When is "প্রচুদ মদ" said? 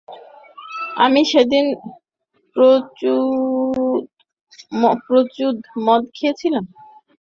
5.05-6.03